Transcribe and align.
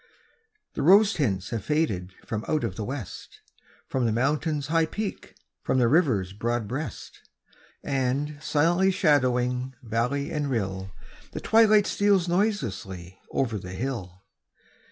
The 0.73 0.81
rose 0.81 1.13
tints 1.13 1.51
have 1.51 1.63
faded 1.63 2.13
from 2.25 2.43
out 2.47 2.63
of 2.63 2.75
the 2.75 2.83
West, 2.83 3.41
From 3.87 4.07
the 4.07 4.11
Mountain's 4.11 4.65
high 4.65 4.87
peak, 4.87 5.35
from 5.61 5.77
the 5.77 5.87
river's 5.87 6.33
broad 6.33 6.67
breast. 6.67 7.19
And, 7.83 8.41
silently 8.41 8.89
shadowing 8.89 9.75
valley 9.83 10.31
and 10.31 10.49
rill, 10.49 10.89
The 11.33 11.39
twilight 11.39 11.85
steals 11.85 12.27
noiselessly 12.27 13.19
over 13.31 13.59
the 13.59 13.73
hill. 13.73 14.23